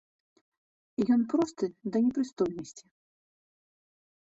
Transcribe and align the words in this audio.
Ён 1.17 1.21
просты 1.35 1.65
да 1.91 1.97
непрыстойнасці. 2.07 2.83